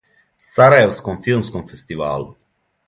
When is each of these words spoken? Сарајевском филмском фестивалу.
Сарајевском 0.51 1.21
филмском 1.29 1.71
фестивалу. 1.75 2.31